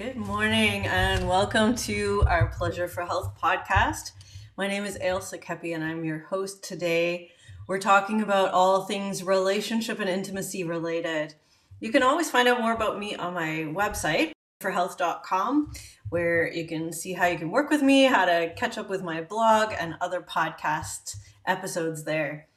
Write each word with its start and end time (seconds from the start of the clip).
Good 0.00 0.16
morning 0.16 0.86
and 0.86 1.28
welcome 1.28 1.74
to 1.74 2.24
our 2.26 2.46
Pleasure 2.46 2.88
for 2.88 3.04
Health 3.04 3.38
podcast. 3.38 4.12
My 4.56 4.66
name 4.66 4.86
is 4.86 4.96
Ailsa 4.96 5.38
Kepi 5.38 5.74
and 5.74 5.84
I'm 5.84 6.06
your 6.06 6.20
host 6.20 6.64
today. 6.64 7.32
We're 7.66 7.80
talking 7.80 8.22
about 8.22 8.52
all 8.52 8.86
things 8.86 9.22
relationship 9.22 10.00
and 10.00 10.08
intimacy 10.08 10.64
related. 10.64 11.34
You 11.80 11.92
can 11.92 12.02
always 12.02 12.30
find 12.30 12.48
out 12.48 12.62
more 12.62 12.72
about 12.72 12.98
me 12.98 13.14
on 13.14 13.34
my 13.34 13.70
website, 13.76 14.32
forhealth.com, 14.62 15.70
where 16.08 16.50
you 16.50 16.66
can 16.66 16.94
see 16.94 17.12
how 17.12 17.26
you 17.26 17.36
can 17.36 17.50
work 17.50 17.68
with 17.68 17.82
me, 17.82 18.04
how 18.04 18.24
to 18.24 18.54
catch 18.56 18.78
up 18.78 18.88
with 18.88 19.02
my 19.02 19.20
blog, 19.20 19.74
and 19.78 19.96
other 20.00 20.22
podcast 20.22 21.16
episodes 21.46 22.04
there. 22.04 22.48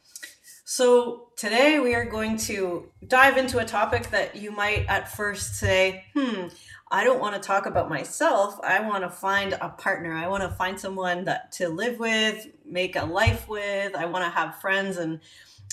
So, 0.64 1.28
today 1.36 1.80
we 1.80 1.94
are 1.94 2.06
going 2.06 2.38
to 2.38 2.90
dive 3.06 3.36
into 3.36 3.60
a 3.60 3.66
topic 3.66 4.12
that 4.12 4.38
you 4.38 4.50
might 4.50 4.86
at 4.88 5.12
first 5.12 5.56
say, 5.56 6.06
hmm, 6.16 6.48
I 6.94 7.04
don't 7.04 7.20
want 7.20 7.34
to 7.34 7.42
talk 7.42 7.66
about 7.66 7.90
myself. 7.90 8.60
I 8.64 8.80
want 8.82 9.04
to 9.04 9.10
find 9.10 9.54
a 9.54 9.70
partner. 9.70 10.14
I 10.14 10.28
want 10.28 10.44
to 10.44 10.50
find 10.50 10.80
someone 10.80 11.24
that 11.24 11.52
to 11.54 11.68
live 11.68 11.98
with, 11.98 12.46
make 12.68 12.96
a 12.96 13.04
life 13.04 13.50
with. 13.50 13.96
I 13.96 14.06
want 14.06 14.24
to 14.26 14.30
have 14.30 14.62
friends 14.62 14.98
and 14.98 15.20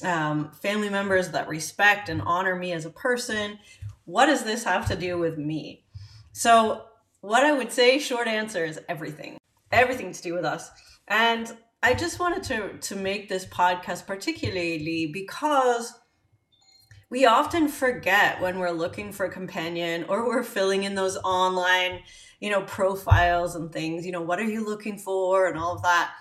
um, 0.03 0.51
family 0.63 0.89
members 0.89 1.29
that 1.33 1.47
respect 1.47 2.09
and 2.09 2.23
honor 2.23 2.57
me 2.57 2.73
as 2.73 2.87
a 2.87 2.91
person. 2.91 3.59
What 4.07 4.27
does 4.27 4.45
this 4.45 4.65
have 4.65 4.89
to 4.89 4.97
do 4.97 5.19
with 5.19 5.37
me? 5.37 5.85
So, 6.33 6.87
what 7.21 7.45
I 7.45 7.53
would 7.53 7.71
say, 7.71 7.99
short 7.99 8.27
answer 8.27 8.65
is 8.65 8.81
everything. 8.89 9.37
Everything 9.71 10.13
to 10.13 10.23
do 10.23 10.33
with 10.33 10.47
us. 10.47 10.71
And 11.07 11.55
I 11.83 11.93
just 11.93 12.19
wanted 12.19 12.45
to 12.45 12.79
to 12.79 12.97
make 12.97 13.29
this 13.29 13.45
podcast 13.45 14.07
particularly 14.07 15.07
because 15.13 15.93
we 17.11 17.27
often 17.27 17.67
forget 17.67 18.41
when 18.41 18.59
we're 18.59 18.71
looking 18.71 19.13
for 19.13 19.27
a 19.27 19.31
companion 19.31 20.05
or 20.09 20.27
we're 20.27 20.45
filling 20.45 20.85
in 20.85 20.95
those 20.95 21.17
online, 21.19 22.01
you 22.39 22.49
know, 22.49 22.63
profiles 22.63 23.57
and 23.57 23.73
things, 23.73 24.07
you 24.07 24.13
know, 24.13 24.23
what 24.23 24.39
are 24.39 24.45
you 24.45 24.65
looking 24.65 24.97
for 24.97 25.49
and 25.49 25.59
all 25.59 25.75
of 25.75 25.83
that. 25.83 26.13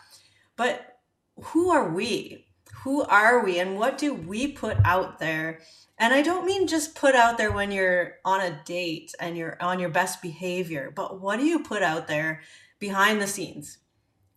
But 0.55 0.97
who 1.41 1.69
are 1.69 1.89
we? 1.89 2.47
Who 2.83 3.03
are 3.03 3.43
we 3.43 3.59
and 3.59 3.77
what 3.77 3.97
do 3.99 4.13
we 4.13 4.51
put 4.51 4.77
out 4.83 5.19
there? 5.19 5.59
And 5.99 6.13
I 6.13 6.23
don't 6.23 6.45
mean 6.45 6.65
just 6.65 6.95
put 6.95 7.13
out 7.13 7.37
there 7.37 7.51
when 7.51 7.71
you're 7.71 8.15
on 8.25 8.41
a 8.41 8.59
date 8.65 9.13
and 9.19 9.37
you're 9.37 9.57
on 9.61 9.79
your 9.79 9.89
best 9.89 10.21
behavior, 10.21 10.91
but 10.95 11.21
what 11.21 11.37
do 11.37 11.45
you 11.45 11.59
put 11.59 11.83
out 11.83 12.07
there 12.07 12.41
behind 12.79 13.21
the 13.21 13.27
scenes? 13.27 13.77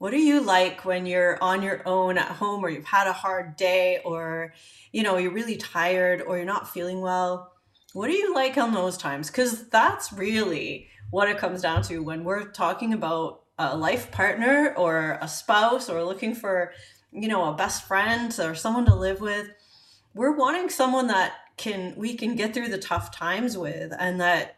What 0.02 0.12
are 0.12 0.16
you 0.16 0.40
like 0.40 0.84
when 0.84 1.06
you're 1.06 1.38
on 1.40 1.62
your 1.62 1.80
own 1.86 2.18
at 2.18 2.26
home 2.26 2.64
or 2.64 2.68
you've 2.68 2.84
had 2.84 3.06
a 3.06 3.12
hard 3.12 3.54
day 3.54 4.00
or 4.04 4.52
you 4.90 5.00
know 5.00 5.16
you're 5.16 5.30
really 5.30 5.56
tired 5.56 6.20
or 6.20 6.36
you're 6.36 6.44
not 6.44 6.68
feeling 6.68 7.00
well? 7.00 7.52
What 7.92 8.10
are 8.10 8.14
you 8.14 8.34
like 8.34 8.58
on 8.58 8.74
those 8.74 8.98
times? 8.98 9.30
Because 9.30 9.68
that's 9.68 10.12
really 10.12 10.88
what 11.12 11.28
it 11.28 11.38
comes 11.38 11.62
down 11.62 11.82
to 11.84 12.00
when 12.00 12.24
we're 12.24 12.50
talking 12.50 12.92
about 12.92 13.42
a 13.60 13.76
life 13.76 14.10
partner 14.10 14.74
or 14.76 15.18
a 15.20 15.28
spouse 15.28 15.88
or 15.88 16.02
looking 16.02 16.34
for 16.34 16.72
you 17.12 17.28
know 17.28 17.44
a 17.44 17.54
best 17.54 17.86
friend 17.86 18.36
or 18.40 18.56
someone 18.56 18.86
to 18.86 18.96
live 18.96 19.20
with. 19.20 19.50
We're 20.14 20.36
wanting 20.36 20.68
someone 20.68 21.06
that 21.06 21.34
can 21.56 21.94
we 21.96 22.16
can 22.16 22.34
get 22.34 22.54
through 22.54 22.70
the 22.70 22.78
tough 22.78 23.14
times 23.14 23.56
with 23.56 23.92
and 23.96 24.20
that 24.20 24.56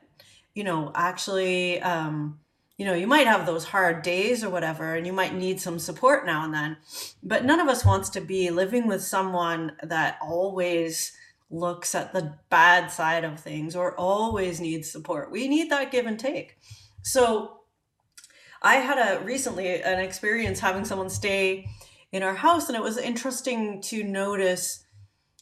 you 0.55 0.64
know 0.64 0.91
actually 0.95 1.83
um 1.83 2.39
you 2.77 2.84
know, 2.84 2.94
you 2.94 3.06
might 3.06 3.27
have 3.27 3.47
those 3.47 3.64
hard 3.64 4.03
days 4.03 4.42
or 4.42 4.50
whatever, 4.50 4.94
and 4.94 5.06
you 5.06 5.12
might 5.12 5.34
need 5.34 5.61
some 5.61 5.78
support 5.78 6.27
now 6.27 6.44
and 6.44 6.53
then. 6.53 6.77
But 7.22 7.44
none 7.44 7.61
of 7.61 7.69
us 7.69 7.84
wants 7.84 8.11
to 8.11 8.20
be 8.20 8.50
living 8.50 8.89
with 8.89 9.03
someone 9.03 9.72
that 9.83 10.19
always 10.20 11.12
looks 11.50 11.95
at 11.95 12.12
the 12.12 12.36
bad 12.50 12.91
side 12.91 13.22
of 13.22 13.39
things 13.39 13.77
or 13.77 13.95
always 13.98 14.61
needs 14.61 14.91
support. 14.91 15.30
We 15.30 15.47
need 15.47 15.70
that 15.70 15.92
give 15.92 16.06
and 16.06 16.19
take. 16.19 16.58
So 17.02 17.61
I 18.61 18.77
had 18.77 18.98
a 18.98 19.25
recently 19.25 19.83
an 19.83 20.00
experience 20.00 20.58
having 20.58 20.84
someone 20.84 21.11
stay 21.11 21.69
in 22.11 22.22
our 22.22 22.34
house, 22.34 22.69
and 22.69 22.77
it 22.77 22.83
was 22.83 22.98
interesting 22.98 23.83
to 23.83 24.02
notice 24.02 24.80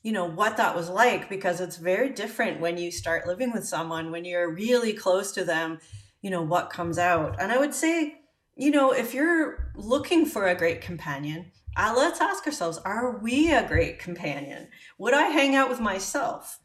you 0.03 0.11
know 0.11 0.25
what 0.25 0.57
that 0.57 0.75
was 0.75 0.89
like 0.89 1.29
because 1.29 1.61
it's 1.61 1.77
very 1.77 2.11
different 2.11 2.61
when 2.61 2.77
you 2.77 2.91
start 2.91 3.27
living 3.27 3.53
with 3.53 3.65
someone 3.65 4.11
when 4.11 4.25
you're 4.25 4.53
really 4.53 4.93
close 4.93 5.31
to 5.31 5.45
them 5.45 5.79
you 6.23 6.31
know 6.31 6.43
what 6.43 6.71
comes 6.71 6.99
out. 6.99 7.37
And 7.41 7.53
i 7.53 7.59
would 7.59 7.75
say 7.75 8.21
you 8.57 8.71
know 8.71 8.93
if 8.93 9.13
you're 9.13 9.73
looking 9.77 10.25
for 10.25 10.47
a 10.47 10.55
great 10.55 10.81
companion 10.81 11.53
uh, 11.77 11.95
let's 11.97 12.21
ask 12.21 12.47
ourselves 12.47 12.79
are 12.85 13.19
we 13.19 13.51
a 13.53 13.67
great 13.67 13.99
companion? 13.99 14.69
Would 14.99 15.15
i 15.15 15.25
hang 15.25 15.55
out 15.55 15.69
with 15.69 15.81
myself? 15.81 16.59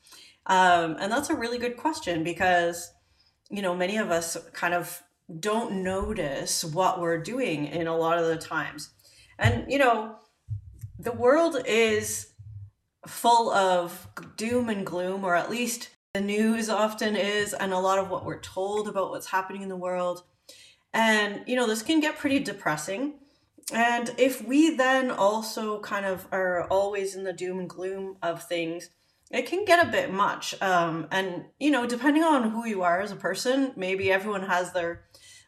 Um, 0.45 0.97
and 0.99 1.11
that's 1.11 1.29
a 1.29 1.35
really 1.35 1.57
good 1.57 1.77
question 1.77 2.23
because 2.23 2.91
you 3.49 3.61
know 3.61 3.75
many 3.75 3.97
of 3.97 4.11
us 4.11 4.37
kind 4.53 4.73
of 4.73 5.01
don't 5.39 5.83
notice 5.83 6.63
what 6.63 6.99
we're 6.99 7.21
doing 7.21 7.67
in 7.67 7.87
a 7.87 7.97
lot 7.97 8.17
of 8.17 8.27
the 8.27 8.37
times. 8.37 8.89
And 9.39 9.71
you 9.71 9.77
know 9.77 10.15
the 10.99 11.11
world 11.11 11.57
is 11.65 12.33
full 13.05 13.49
of 13.51 14.07
doom 14.35 14.67
and 14.67 14.85
gloom 14.85 15.23
or 15.23 15.35
at 15.35 15.49
least 15.49 15.89
the 16.17 16.23
news 16.23 16.67
often 16.67 17.15
is 17.15 17.53
and 17.53 17.71
a 17.71 17.77
lot 17.77 17.99
of 17.99 18.09
what 18.09 18.25
we're 18.25 18.41
told 18.41 18.87
about 18.87 19.11
what's 19.11 19.27
happening 19.27 19.61
in 19.61 19.69
the 19.69 19.75
world. 19.75 20.23
And, 20.91 21.43
you 21.45 21.55
know, 21.55 21.67
this 21.67 21.83
can 21.83 21.99
get 21.99 22.17
pretty 22.17 22.39
depressing. 22.39 23.19
And 23.71 24.09
if 24.17 24.43
we 24.43 24.75
then 24.75 25.11
also 25.11 25.79
kind 25.81 26.07
of 26.07 26.27
are 26.31 26.63
always 26.69 27.15
in 27.15 27.23
the 27.23 27.33
doom 27.33 27.59
and 27.59 27.69
gloom 27.69 28.17
of 28.23 28.41
things, 28.41 28.89
it 29.29 29.45
can 29.45 29.63
get 29.63 29.85
a 29.85 29.91
bit 29.91 30.11
much. 30.11 30.59
Um, 30.59 31.07
and, 31.11 31.45
you 31.59 31.69
know, 31.69 31.85
depending 31.85 32.23
on 32.23 32.49
who 32.49 32.65
you 32.65 32.81
are 32.81 32.99
as 32.99 33.11
a 33.11 33.15
person, 33.15 33.73
maybe 33.75 34.11
everyone 34.11 34.43
has 34.43 34.73
their 34.73 35.03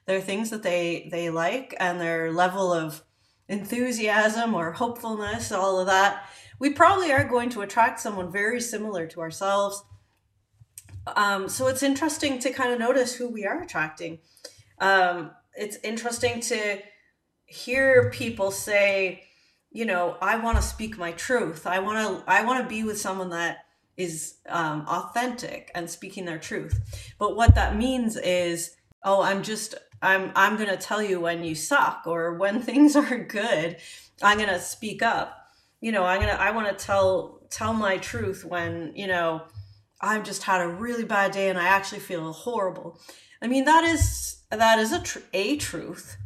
their 0.06 0.22
things 0.22 0.52
that 0.52 0.62
they 0.62 1.10
they 1.12 1.32
like 1.32 1.76
and 1.80 2.00
their 2.00 2.32
level 2.32 2.72
of 2.72 3.02
enthusiasm 3.48 4.54
or 4.54 4.74
hopefulness, 4.74 5.52
all 5.52 5.80
of 5.80 5.88
that. 5.88 6.30
We 6.60 6.72
probably 6.72 7.12
are 7.12 7.24
going 7.28 7.50
to 7.52 7.62
attract 7.62 8.00
someone 8.00 8.32
very 8.32 8.62
similar 8.62 9.08
to 9.08 9.22
ourselves 9.22 9.84
um, 11.16 11.50
so 11.50 11.68
it's 11.68 11.84
interesting 11.84 12.40
to 12.40 12.52
kind 12.52 12.72
of 12.72 12.80
notice 12.80 13.16
who 13.16 13.30
we 13.30 13.46
are 13.46 13.62
attracting. 13.62 14.20
Um, 14.80 15.32
it's 15.56 15.78
interesting 15.84 16.40
to 16.42 16.80
hear 17.46 18.10
people 18.12 18.52
say, 18.52 19.24
you 19.72 19.86
know, 19.86 20.18
I 20.22 20.38
want 20.38 20.58
to 20.58 20.64
speak 20.64 20.98
my 20.98 21.12
truth. 21.12 21.68
I 21.68 21.80
want 21.80 22.24
to 22.26 22.32
I 22.32 22.44
want 22.44 22.64
to 22.64 22.70
be 22.70 22.84
with 22.84 23.00
someone 23.00 23.30
that 23.30 23.66
is 23.98 24.36
um, 24.48 24.86
authentic 24.88 25.72
and 25.76 25.90
speaking 25.90 26.26
their 26.26 26.40
truth. 26.40 27.14
But 27.20 27.36
what 27.36 27.56
that 27.56 27.76
means 27.76 28.16
is, 28.16 28.76
oh, 29.04 29.22
I'm 29.22 29.44
just 29.44 29.76
I'm 30.02 30.32
I'm 30.36 30.56
going 30.56 30.70
to 30.70 30.78
tell 30.78 31.04
you 31.04 31.20
when 31.20 31.44
you 31.44 31.56
suck 31.56 32.04
or 32.06 32.34
when 32.36 32.62
things 32.64 32.96
are 32.96 33.18
good. 33.20 33.78
I'm 34.22 34.38
going 34.38 34.50
to 34.50 34.60
speak 34.60 35.04
up. 35.04 35.36
You 35.82 35.92
know, 35.92 36.04
I'm 36.04 36.22
going 36.22 36.34
to 36.34 36.42
I 36.42 36.52
want 36.52 36.68
to 36.70 36.86
tell 36.86 37.42
tell 37.50 37.74
my 37.74 37.98
truth 37.98 38.46
when, 38.46 38.94
you 38.96 39.08
know, 39.08 39.44
I've 40.02 40.24
just 40.24 40.44
had 40.44 40.62
a 40.62 40.68
really 40.68 41.06
bad 41.06 41.32
day 41.32 41.50
and 41.50 41.60
I 41.60 41.66
actually 41.66 42.00
feel 42.00 42.32
horrible. 42.32 43.00
I 43.42 43.48
mean, 43.48 43.66
that 43.66 43.84
is 43.84 44.44
that 44.52 44.80
is 44.80 44.92
a 44.92 45.02
tr- 45.02 45.20
a 45.34 45.58
truth, 45.58 46.18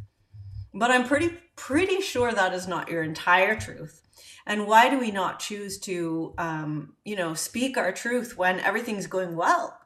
but 0.72 0.90
I'm 0.90 1.04
pretty 1.04 1.36
pretty 1.56 2.00
sure 2.00 2.32
that 2.32 2.54
is 2.54 2.66
not 2.66 2.88
your 2.88 3.02
entire 3.02 3.58
truth. 3.58 4.02
And 4.46 4.66
why 4.66 4.90
do 4.90 4.98
we 4.98 5.10
not 5.10 5.38
choose 5.38 5.78
to, 5.80 6.34
um, 6.36 6.94
you 7.04 7.16
know, 7.16 7.34
speak 7.34 7.78
our 7.78 7.92
truth 7.92 8.36
when 8.36 8.60
everything's 8.60 9.06
going 9.06 9.36
well? 9.36 9.78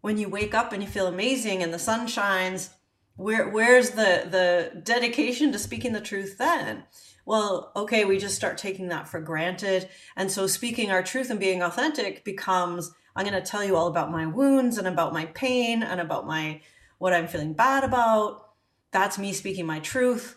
When 0.00 0.18
you 0.18 0.28
wake 0.28 0.54
up 0.54 0.72
and 0.72 0.82
you 0.82 0.88
feel 0.88 1.06
amazing 1.06 1.62
and 1.62 1.72
the 1.72 1.78
sun 1.78 2.06
shines, 2.06 2.70
where 3.16 3.48
where's 3.48 3.90
the 3.90 4.26
the 4.30 4.80
dedication 4.82 5.52
to 5.52 5.58
speaking 5.58 5.92
the 5.92 6.00
truth 6.00 6.38
then? 6.38 6.84
Well, 7.26 7.70
okay, 7.76 8.04
we 8.04 8.18
just 8.18 8.34
start 8.34 8.58
taking 8.58 8.88
that 8.88 9.06
for 9.06 9.20
granted, 9.20 9.88
and 10.16 10.30
so 10.30 10.46
speaking 10.46 10.90
our 10.90 11.02
truth 11.02 11.30
and 11.30 11.38
being 11.38 11.62
authentic 11.62 12.24
becomes 12.24 12.90
I'm 13.14 13.26
going 13.26 13.40
to 13.40 13.48
tell 13.48 13.64
you 13.64 13.76
all 13.76 13.86
about 13.86 14.10
my 14.10 14.26
wounds 14.26 14.78
and 14.78 14.86
about 14.86 15.12
my 15.12 15.26
pain 15.26 15.82
and 15.82 16.00
about 16.00 16.26
my 16.26 16.60
what 16.98 17.12
I'm 17.12 17.26
feeling 17.26 17.54
bad 17.54 17.84
about. 17.84 18.50
That's 18.92 19.18
me 19.18 19.32
speaking 19.32 19.66
my 19.66 19.80
truth. 19.80 20.36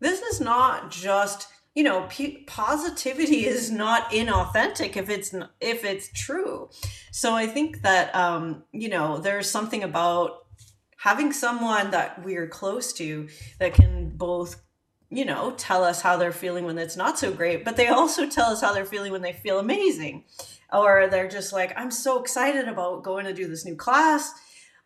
This 0.00 0.20
is 0.20 0.40
not 0.40 0.90
just, 0.90 1.48
you 1.74 1.82
know, 1.82 2.06
p- 2.08 2.44
positivity 2.46 3.46
is 3.46 3.70
not 3.70 4.10
inauthentic 4.10 4.96
if 4.96 5.08
it's 5.08 5.34
if 5.60 5.84
it's 5.84 6.10
true. 6.12 6.70
So 7.12 7.34
I 7.34 7.46
think 7.46 7.82
that 7.82 8.14
um, 8.14 8.64
you 8.72 8.88
know, 8.88 9.18
there's 9.18 9.50
something 9.50 9.82
about 9.82 10.46
having 10.96 11.32
someone 11.32 11.90
that 11.92 12.22
we're 12.24 12.46
close 12.46 12.92
to 12.92 13.28
that 13.58 13.72
can 13.72 14.10
both 14.10 14.60
you 15.10 15.24
know, 15.24 15.52
tell 15.56 15.82
us 15.82 16.00
how 16.00 16.16
they're 16.16 16.32
feeling 16.32 16.64
when 16.64 16.78
it's 16.78 16.96
not 16.96 17.18
so 17.18 17.32
great, 17.32 17.64
but 17.64 17.76
they 17.76 17.88
also 17.88 18.28
tell 18.28 18.46
us 18.46 18.60
how 18.60 18.72
they're 18.72 18.84
feeling 18.84 19.12
when 19.12 19.22
they 19.22 19.32
feel 19.32 19.58
amazing 19.58 20.24
or 20.72 21.08
they're 21.08 21.28
just 21.28 21.52
like, 21.52 21.72
I'm 21.76 21.90
so 21.90 22.20
excited 22.20 22.68
about 22.68 23.02
going 23.02 23.26
to 23.26 23.34
do 23.34 23.48
this 23.48 23.64
new 23.64 23.76
class. 23.76 24.32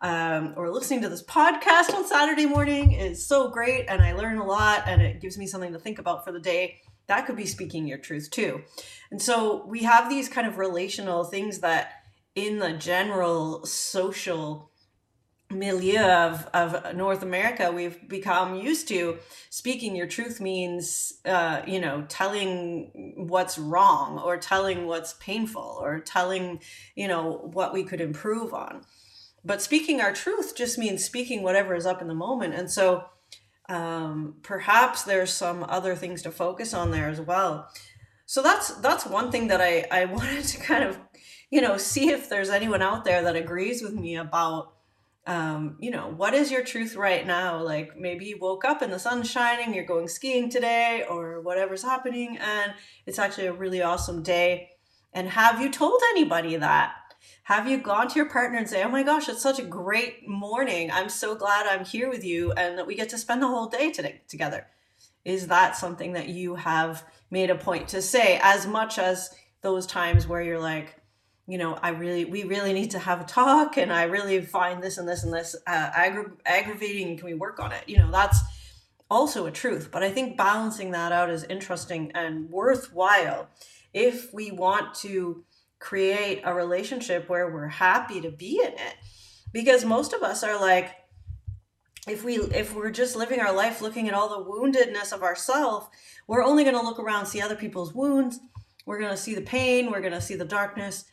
Um, 0.00 0.52
or 0.56 0.70
listening 0.70 1.00
to 1.02 1.08
this 1.08 1.22
podcast 1.22 1.94
on 1.94 2.06
Saturday 2.06 2.44
morning 2.44 2.92
is 2.92 3.26
so 3.26 3.48
great, 3.48 3.86
and 3.88 4.02
I 4.02 4.12
learn 4.12 4.36
a 4.36 4.44
lot, 4.44 4.82
and 4.86 5.00
it 5.00 5.18
gives 5.20 5.38
me 5.38 5.46
something 5.46 5.72
to 5.72 5.78
think 5.78 5.98
about 5.98 6.26
for 6.26 6.32
the 6.32 6.40
day. 6.40 6.80
That 7.06 7.26
could 7.26 7.36
be 7.36 7.46
speaking 7.46 7.86
your 7.86 7.96
truth 7.96 8.30
too. 8.30 8.62
And 9.10 9.22
so 9.22 9.64
we 9.64 9.84
have 9.84 10.10
these 10.10 10.28
kind 10.28 10.46
of 10.46 10.58
relational 10.58 11.24
things 11.24 11.60
that, 11.60 11.92
in 12.34 12.58
the 12.58 12.72
general 12.72 13.64
social 13.64 14.70
milieu 15.50 16.00
of, 16.00 16.48
of 16.52 16.94
North 16.96 17.22
America, 17.22 17.70
we've 17.70 18.08
become 18.08 18.56
used 18.56 18.88
to 18.88 19.18
speaking 19.50 19.94
your 19.94 20.06
truth 20.06 20.40
means, 20.40 21.14
uh, 21.24 21.62
you 21.66 21.80
know, 21.80 22.04
telling 22.08 23.14
what's 23.16 23.58
wrong 23.58 24.18
or 24.18 24.36
telling 24.36 24.86
what's 24.86 25.14
painful 25.14 25.78
or 25.80 26.00
telling, 26.00 26.60
you 26.94 27.06
know, 27.06 27.50
what 27.52 27.72
we 27.72 27.84
could 27.84 28.00
improve 28.00 28.52
on. 28.52 28.82
But 29.44 29.60
speaking 29.60 30.00
our 30.00 30.12
truth 30.12 30.56
just 30.56 30.78
means 30.78 31.04
speaking 31.04 31.42
whatever 31.42 31.74
is 31.74 31.86
up 31.86 32.00
in 32.00 32.08
the 32.08 32.14
moment. 32.14 32.54
And 32.54 32.70
so 32.70 33.04
um, 33.68 34.36
perhaps 34.42 35.02
there's 35.02 35.32
some 35.32 35.64
other 35.68 35.94
things 35.94 36.22
to 36.22 36.30
focus 36.30 36.72
on 36.72 36.90
there 36.90 37.08
as 37.08 37.20
well. 37.20 37.68
So 38.26 38.42
that's 38.42 38.70
that's 38.76 39.06
one 39.06 39.30
thing 39.30 39.48
that 39.48 39.60
I, 39.60 39.84
I 39.90 40.04
wanted 40.06 40.44
to 40.44 40.58
kind 40.58 40.84
of, 40.84 40.98
you 41.50 41.60
know, 41.60 41.76
see 41.76 42.08
if 42.08 42.28
there's 42.28 42.50
anyone 42.50 42.82
out 42.82 43.04
there 43.04 43.22
that 43.22 43.36
agrees 43.36 43.82
with 43.82 43.92
me 43.92 44.16
about 44.16 44.73
um, 45.26 45.76
you 45.80 45.90
know, 45.90 46.12
what 46.14 46.34
is 46.34 46.50
your 46.50 46.62
truth 46.62 46.96
right 46.96 47.26
now? 47.26 47.62
Like 47.62 47.96
maybe 47.96 48.26
you 48.26 48.38
woke 48.38 48.64
up 48.64 48.82
and 48.82 48.92
the 48.92 48.98
sun's 48.98 49.30
shining, 49.30 49.74
you're 49.74 49.84
going 49.84 50.08
skiing 50.08 50.50
today, 50.50 51.04
or 51.08 51.40
whatever's 51.40 51.82
happening, 51.82 52.36
and 52.38 52.74
it's 53.06 53.18
actually 53.18 53.46
a 53.46 53.52
really 53.52 53.80
awesome 53.80 54.22
day. 54.22 54.70
And 55.12 55.28
have 55.30 55.60
you 55.60 55.70
told 55.70 56.00
anybody 56.10 56.56
that? 56.56 56.94
Have 57.44 57.68
you 57.68 57.78
gone 57.78 58.08
to 58.08 58.16
your 58.16 58.28
partner 58.28 58.58
and 58.58 58.68
say, 58.68 58.82
Oh 58.82 58.88
my 58.88 59.02
gosh, 59.02 59.28
it's 59.28 59.42
such 59.42 59.58
a 59.58 59.64
great 59.64 60.28
morning. 60.28 60.90
I'm 60.90 61.08
so 61.08 61.34
glad 61.34 61.66
I'm 61.66 61.84
here 61.84 62.10
with 62.10 62.24
you 62.24 62.52
and 62.52 62.76
that 62.76 62.86
we 62.86 62.94
get 62.94 63.08
to 63.10 63.18
spend 63.18 63.42
the 63.42 63.48
whole 63.48 63.66
day 63.66 63.90
today 63.90 64.22
together? 64.28 64.66
Is 65.24 65.46
that 65.46 65.76
something 65.76 66.12
that 66.12 66.28
you 66.28 66.56
have 66.56 67.04
made 67.30 67.48
a 67.48 67.54
point 67.54 67.88
to 67.88 68.02
say 68.02 68.38
as 68.42 68.66
much 68.66 68.98
as 68.98 69.30
those 69.62 69.86
times 69.86 70.26
where 70.26 70.42
you're 70.42 70.60
like, 70.60 70.96
you 71.46 71.58
know, 71.58 71.78
I 71.82 71.90
really, 71.90 72.24
we 72.24 72.44
really 72.44 72.72
need 72.72 72.92
to 72.92 72.98
have 72.98 73.20
a 73.20 73.24
talk, 73.24 73.76
and 73.76 73.92
I 73.92 74.04
really 74.04 74.40
find 74.40 74.82
this 74.82 74.96
and 74.96 75.06
this 75.06 75.24
and 75.24 75.32
this 75.32 75.54
uh, 75.66 75.90
aggra- 75.90 76.32
aggravating. 76.46 77.16
Can 77.16 77.26
we 77.26 77.34
work 77.34 77.60
on 77.60 77.72
it? 77.72 77.84
You 77.86 77.98
know, 77.98 78.10
that's 78.10 78.38
also 79.10 79.46
a 79.46 79.50
truth. 79.50 79.90
But 79.92 80.02
I 80.02 80.10
think 80.10 80.36
balancing 80.36 80.92
that 80.92 81.12
out 81.12 81.30
is 81.30 81.44
interesting 81.44 82.12
and 82.14 82.48
worthwhile 82.50 83.48
if 83.92 84.32
we 84.32 84.50
want 84.50 84.94
to 84.96 85.44
create 85.78 86.40
a 86.44 86.54
relationship 86.54 87.28
where 87.28 87.52
we're 87.52 87.68
happy 87.68 88.20
to 88.22 88.30
be 88.30 88.60
in 88.62 88.72
it. 88.72 88.96
Because 89.52 89.84
most 89.84 90.14
of 90.14 90.22
us 90.22 90.42
are 90.42 90.58
like, 90.58 90.96
if 92.08 92.24
we 92.24 92.36
if 92.36 92.74
we're 92.74 92.90
just 92.90 93.16
living 93.16 93.40
our 93.40 93.54
life 93.54 93.80
looking 93.80 94.08
at 94.08 94.14
all 94.14 94.28
the 94.28 94.50
woundedness 94.50 95.12
of 95.12 95.22
ourselves, 95.22 95.86
we're 96.26 96.42
only 96.42 96.64
going 96.64 96.76
to 96.76 96.82
look 96.82 96.98
around, 96.98 97.26
see 97.26 97.40
other 97.40 97.54
people's 97.54 97.94
wounds. 97.94 98.40
We're 98.86 98.98
going 98.98 99.10
to 99.10 99.16
see 99.16 99.34
the 99.34 99.42
pain. 99.42 99.90
We're 99.90 100.00
going 100.00 100.12
to 100.12 100.20
see 100.20 100.34
the 100.34 100.44
darkness 100.44 101.04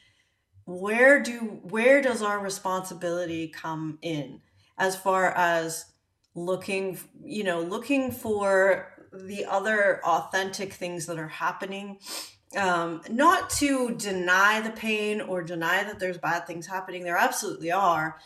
where 0.66 1.22
do 1.22 1.60
where 1.64 2.02
does 2.02 2.22
our 2.22 2.40
responsibility 2.40 3.48
come 3.48 4.00
in 4.02 4.42
as 4.78 4.96
far 4.96 5.32
as 5.32 5.86
looking 6.34 6.98
you 7.24 7.44
know 7.44 7.62
looking 7.62 8.12
for 8.12 8.88
the 9.14 9.46
other 9.46 10.02
authentic 10.06 10.74
things 10.74 11.06
that 11.06 11.18
are 11.18 11.28
happening? 11.28 12.00
Um, 12.58 13.02
not 13.10 13.50
to 13.52 13.96
deny 13.96 14.60
the 14.60 14.72
pain 14.72 15.22
or 15.22 15.42
deny 15.42 15.84
that 15.86 16.00
there's 16.00 16.18
bad 16.18 16.46
things 16.46 16.68
happening. 16.68 17.04
There 17.04 17.18
absolutely 17.18 17.72
are 17.72 18.18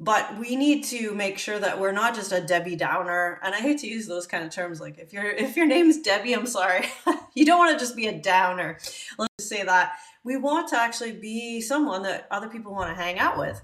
but 0.00 0.38
we 0.38 0.56
need 0.56 0.82
to 0.82 1.14
make 1.14 1.38
sure 1.38 1.58
that 1.58 1.78
we're 1.78 1.92
not 1.92 2.14
just 2.14 2.32
a 2.32 2.40
debbie 2.40 2.76
downer 2.76 3.38
and 3.42 3.54
i 3.54 3.58
hate 3.58 3.78
to 3.78 3.86
use 3.86 4.06
those 4.06 4.26
kind 4.26 4.44
of 4.44 4.50
terms 4.50 4.80
like 4.80 4.98
if 4.98 5.12
your 5.12 5.24
if 5.24 5.56
your 5.56 5.66
name's 5.66 6.00
debbie 6.00 6.32
i'm 6.32 6.46
sorry 6.46 6.84
you 7.34 7.44
don't 7.44 7.58
want 7.58 7.72
to 7.72 7.82
just 7.82 7.94
be 7.94 8.06
a 8.06 8.18
downer 8.18 8.78
let's 9.18 9.48
say 9.48 9.62
that 9.62 9.92
we 10.24 10.36
want 10.38 10.68
to 10.68 10.78
actually 10.78 11.12
be 11.12 11.60
someone 11.60 12.02
that 12.02 12.26
other 12.30 12.48
people 12.48 12.72
want 12.72 12.88
to 12.88 13.00
hang 13.00 13.18
out 13.18 13.38
with. 13.38 13.62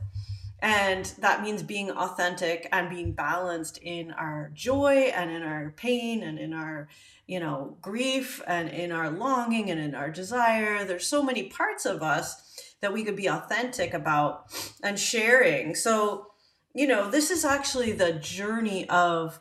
And 0.62 1.06
that 1.18 1.42
means 1.42 1.62
being 1.62 1.90
authentic 1.90 2.68
and 2.70 2.90
being 2.90 3.12
balanced 3.12 3.78
in 3.78 4.12
our 4.12 4.50
joy 4.52 5.10
and 5.16 5.30
in 5.30 5.42
our 5.42 5.72
pain 5.74 6.22
and 6.22 6.38
in 6.38 6.52
our, 6.52 6.88
you 7.26 7.40
know, 7.40 7.78
grief 7.80 8.42
and 8.46 8.68
in 8.68 8.92
our 8.92 9.10
longing 9.10 9.70
and 9.70 9.80
in 9.80 9.94
our 9.94 10.10
desire. 10.10 10.84
There's 10.84 11.06
so 11.06 11.22
many 11.22 11.44
parts 11.44 11.86
of 11.86 12.02
us 12.02 12.49
that 12.80 12.92
we 12.92 13.04
could 13.04 13.16
be 13.16 13.28
authentic 13.28 13.94
about 13.94 14.46
and 14.82 14.98
sharing. 14.98 15.74
So, 15.74 16.28
you 16.74 16.86
know, 16.86 17.10
this 17.10 17.30
is 17.30 17.44
actually 17.44 17.92
the 17.92 18.12
journey 18.12 18.88
of 18.88 19.40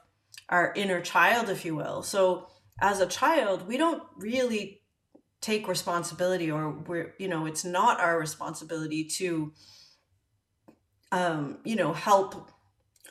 our 0.50 0.74
inner 0.75 1.01
child, 1.01 1.50
if 1.50 1.63
you 1.63 1.75
will. 1.75 2.03
So, 2.03 2.47
as 2.81 3.00
a 3.00 3.06
child, 3.06 3.68
we 3.68 3.77
don't 3.77 4.03
really 4.15 4.80
take 5.41 5.68
responsibility 5.68 6.51
or 6.51 6.69
we're 6.69 7.13
you 7.18 7.27
know 7.27 7.45
it's 7.45 7.63
not 7.63 8.00
our 8.00 8.19
responsibility 8.19 9.06
to 9.06 9.53
um 11.12 11.57
you 11.63 11.75
know 11.75 11.94
help 11.94 12.50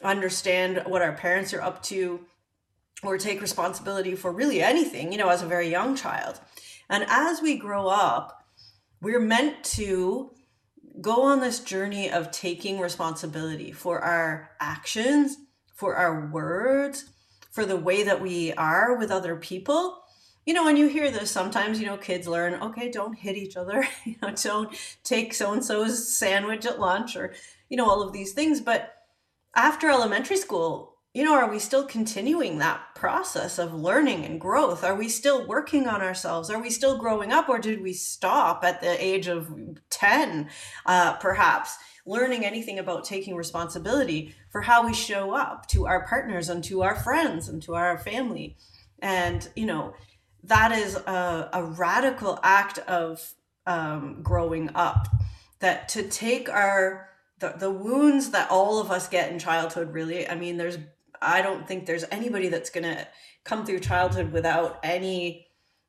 understand 0.02 0.82
what 0.86 1.02
our 1.02 1.12
parents 1.12 1.54
are 1.54 1.62
up 1.62 1.82
to 1.82 2.20
or 3.02 3.16
take 3.16 3.40
responsibility 3.40 4.14
for 4.14 4.30
really 4.30 4.60
anything 4.60 5.10
you 5.10 5.18
know 5.18 5.28
as 5.28 5.42
a 5.42 5.46
very 5.46 5.70
young 5.70 5.96
child 5.96 6.38
and 6.90 7.04
as 7.08 7.40
we 7.40 7.56
grow 7.56 7.86
up 7.86 8.37
we're 9.00 9.20
meant 9.20 9.62
to 9.62 10.30
go 11.00 11.22
on 11.22 11.40
this 11.40 11.60
journey 11.60 12.10
of 12.10 12.30
taking 12.30 12.80
responsibility 12.80 13.72
for 13.72 14.00
our 14.00 14.50
actions 14.60 15.36
for 15.74 15.94
our 15.94 16.28
words 16.28 17.04
for 17.50 17.64
the 17.64 17.76
way 17.76 18.02
that 18.02 18.20
we 18.20 18.52
are 18.54 18.96
with 18.96 19.10
other 19.10 19.36
people 19.36 20.02
you 20.48 20.54
know, 20.54 20.64
when 20.64 20.78
you 20.78 20.88
hear 20.88 21.10
this, 21.10 21.30
sometimes, 21.30 21.78
you 21.78 21.84
know, 21.84 21.98
kids 21.98 22.26
learn, 22.26 22.54
okay, 22.54 22.90
don't 22.90 23.12
hit 23.12 23.36
each 23.36 23.58
other, 23.58 23.86
you 24.06 24.16
know, 24.22 24.30
don't 24.30 24.74
take 25.04 25.34
so 25.34 25.52
and 25.52 25.62
so's 25.62 26.10
sandwich 26.10 26.64
at 26.64 26.80
lunch 26.80 27.16
or, 27.16 27.34
you 27.68 27.76
know, 27.76 27.86
all 27.86 28.00
of 28.00 28.14
these 28.14 28.32
things. 28.32 28.58
But 28.58 28.94
after 29.54 29.90
elementary 29.90 30.38
school, 30.38 30.96
you 31.14 31.24
know, 31.24 31.34
are 31.34 31.50
we 31.50 31.58
still 31.58 31.84
continuing 31.84 32.58
that 32.58 32.94
process 32.94 33.58
of 33.58 33.72
learning 33.72 34.24
and 34.24 34.40
growth? 34.40 34.84
Are 34.84 34.94
we 34.94 35.08
still 35.08 35.46
working 35.46 35.88
on 35.88 36.02
ourselves? 36.02 36.50
Are 36.50 36.60
we 36.60 36.70
still 36.70 36.98
growing 36.98 37.32
up, 37.32 37.48
or 37.48 37.58
did 37.58 37.82
we 37.82 37.92
stop 37.92 38.62
at 38.62 38.80
the 38.80 39.02
age 39.02 39.26
of 39.26 39.50
10, 39.90 40.48
uh, 40.86 41.14
perhaps? 41.14 41.76
Learning 42.04 42.44
anything 42.44 42.78
about 42.78 43.04
taking 43.04 43.34
responsibility 43.34 44.34
for 44.50 44.62
how 44.62 44.86
we 44.86 44.94
show 44.94 45.34
up 45.34 45.66
to 45.68 45.86
our 45.86 46.06
partners 46.06 46.48
and 46.48 46.62
to 46.64 46.82
our 46.82 46.94
friends 46.94 47.48
and 47.48 47.62
to 47.62 47.74
our 47.74 47.98
family. 47.98 48.56
And, 49.00 49.48
you 49.56 49.66
know, 49.66 49.94
that 50.44 50.72
is 50.72 50.96
a, 50.96 51.50
a 51.52 51.64
radical 51.64 52.38
act 52.42 52.78
of 52.80 53.34
um, 53.66 54.22
growing 54.22 54.70
up 54.74 55.08
that 55.60 55.88
to 55.90 56.02
take 56.02 56.48
our 56.48 57.08
the, 57.40 57.54
the 57.56 57.70
wounds 57.70 58.30
that 58.30 58.50
all 58.50 58.80
of 58.80 58.90
us 58.90 59.08
get 59.08 59.30
in 59.30 59.38
childhood 59.38 59.92
really 59.92 60.28
i 60.28 60.34
mean 60.34 60.56
there's 60.56 60.78
i 61.22 61.42
don't 61.42 61.66
think 61.66 61.86
there's 61.86 62.04
anybody 62.10 62.48
that's 62.48 62.70
gonna 62.70 63.06
come 63.44 63.64
through 63.64 63.80
childhood 63.80 64.32
without 64.32 64.78
any 64.82 65.46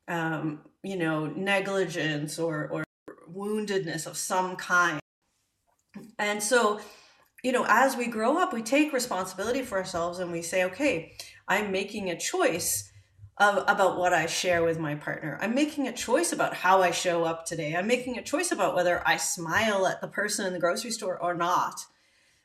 um, 0.08 0.60
you 0.82 0.96
know 0.96 1.26
negligence 1.26 2.38
or 2.38 2.68
or 2.68 2.84
woundedness 3.32 4.06
of 4.06 4.16
some 4.16 4.56
kind 4.56 5.00
and 6.18 6.42
so 6.42 6.80
you 7.44 7.52
know 7.52 7.64
as 7.68 7.96
we 7.96 8.06
grow 8.06 8.38
up 8.38 8.52
we 8.52 8.62
take 8.62 8.92
responsibility 8.92 9.62
for 9.62 9.78
ourselves 9.78 10.18
and 10.18 10.32
we 10.32 10.42
say 10.42 10.64
okay 10.64 11.12
i'm 11.48 11.70
making 11.70 12.10
a 12.10 12.18
choice 12.18 12.90
of, 13.40 13.64
about 13.66 13.98
what 13.98 14.12
I 14.12 14.26
share 14.26 14.62
with 14.62 14.78
my 14.78 14.94
partner. 14.94 15.38
I'm 15.40 15.54
making 15.54 15.88
a 15.88 15.92
choice 15.92 16.30
about 16.30 16.54
how 16.54 16.82
I 16.82 16.90
show 16.90 17.24
up 17.24 17.46
today. 17.46 17.74
I'm 17.74 17.86
making 17.86 18.18
a 18.18 18.22
choice 18.22 18.52
about 18.52 18.76
whether 18.76 19.02
I 19.08 19.16
smile 19.16 19.86
at 19.86 20.02
the 20.02 20.08
person 20.08 20.46
in 20.46 20.52
the 20.52 20.60
grocery 20.60 20.90
store 20.90 21.20
or 21.20 21.34
not. 21.34 21.80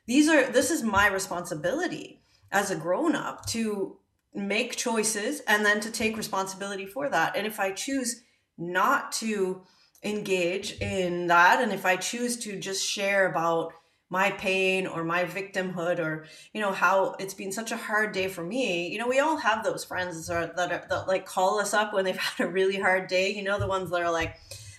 These 0.06 0.28
are 0.28 0.50
this 0.50 0.70
is 0.70 0.82
my 0.82 1.08
responsibility 1.08 2.22
as 2.50 2.70
a 2.70 2.76
grown 2.76 3.14
up 3.14 3.46
to 3.46 3.98
make 4.34 4.76
choices 4.76 5.40
and 5.48 5.64
then 5.64 5.80
to 5.80 5.90
take 5.90 6.16
responsibility 6.16 6.86
for 6.86 7.08
that. 7.08 7.36
And 7.36 7.46
if 7.46 7.58
I 7.58 7.72
choose 7.72 8.22
not 8.58 9.12
to 9.12 9.62
engage 10.02 10.72
in 10.80 11.26
that 11.26 11.60
and 11.60 11.72
if 11.72 11.84
I 11.84 11.96
choose 11.96 12.36
to 12.38 12.58
just 12.58 12.86
share 12.86 13.28
about 13.28 13.72
my 14.08 14.30
pain 14.30 14.86
or 14.86 15.02
my 15.02 15.24
victimhood 15.24 15.98
or 15.98 16.26
you 16.52 16.60
know 16.60 16.70
how 16.70 17.16
it's 17.18 17.34
been 17.34 17.50
such 17.50 17.72
a 17.72 17.76
hard 17.76 18.12
day 18.12 18.28
for 18.28 18.44
me 18.44 18.88
you 18.88 18.98
know 18.98 19.08
we 19.08 19.18
all 19.18 19.36
have 19.36 19.64
those 19.64 19.84
friends 19.84 20.28
that 20.28 20.36
are, 20.36 20.54
that, 20.54 20.70
are, 20.70 20.86
that 20.88 21.08
like 21.08 21.26
call 21.26 21.58
us 21.58 21.74
up 21.74 21.92
when 21.92 22.04
they've 22.04 22.16
had 22.36 22.46
a 22.46 22.48
really 22.48 22.78
hard 22.78 23.08
day 23.08 23.34
you 23.34 23.42
know 23.42 23.58
the 23.58 23.66
ones 23.66 23.90
that 23.90 24.02
are 24.02 24.12
like 24.12 24.36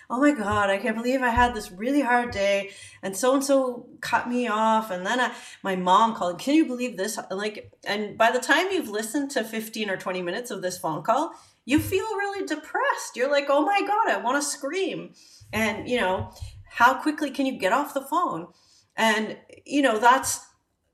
oh 0.09 0.19
my 0.19 0.31
god 0.31 0.69
i 0.69 0.77
can't 0.77 0.95
believe 0.95 1.21
i 1.21 1.29
had 1.29 1.53
this 1.53 1.71
really 1.71 2.01
hard 2.01 2.31
day 2.31 2.69
and 3.03 3.15
so 3.15 3.33
and 3.33 3.43
so 3.43 3.87
cut 4.01 4.29
me 4.29 4.47
off 4.47 4.89
and 4.91 5.05
then 5.05 5.19
I, 5.19 5.33
my 5.63 5.75
mom 5.75 6.15
called 6.15 6.39
can 6.39 6.55
you 6.55 6.65
believe 6.65 6.97
this? 6.97 7.19
Like 7.31 7.71
and 7.85 8.17
by 8.17 8.31
the 8.31 8.39
time 8.39 8.67
you've 8.71 8.89
listened 8.89 9.31
to 9.31 9.43
15 9.43 9.89
or 9.89 9.97
20 9.97 10.21
minutes 10.21 10.51
of 10.51 10.61
this 10.61 10.77
phone 10.77 11.03
call 11.03 11.33
you 11.65 11.79
feel 11.79 12.05
really 12.05 12.45
depressed. 12.45 13.15
You're 13.15 13.31
like 13.31 13.47
oh 13.49 13.65
my 13.65 13.81
god 13.81 14.09
i 14.09 14.21
want 14.21 14.41
to 14.41 14.47
scream. 14.47 15.13
And 15.51 15.89
you 15.89 15.99
know 15.99 16.31
how 16.69 17.01
quickly 17.01 17.31
can 17.31 17.45
you 17.45 17.57
get 17.57 17.73
off 17.73 17.93
the 17.93 18.01
phone? 18.01 18.47
And 18.95 19.37
you 19.65 19.81
know 19.81 19.99
that's 19.99 20.45